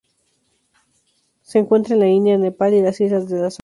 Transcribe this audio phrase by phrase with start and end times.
[1.43, 3.59] Se encuentra en la India, Nepal, y las islas de la Sonda.